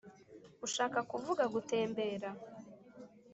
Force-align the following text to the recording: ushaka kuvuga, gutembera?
ushaka 0.65 0.99
kuvuga, 1.11 1.43
gutembera? 1.53 2.29